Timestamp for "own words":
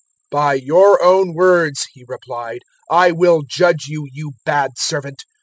1.03-1.85